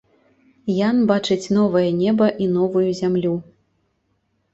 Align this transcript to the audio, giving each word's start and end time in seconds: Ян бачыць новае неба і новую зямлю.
Ян 0.87 1.01
бачыць 1.11 1.51
новае 1.57 1.83
неба 1.99 2.27
і 2.45 2.47
новую 2.55 2.87
зямлю. 3.01 3.35